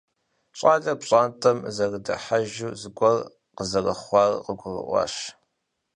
[0.57, 3.17] Щӏалэр пщӏантӏэм зэрыдыхьэжу, зыгуэр
[3.55, 5.13] къызэрыхъуар къыгурыӏуащ.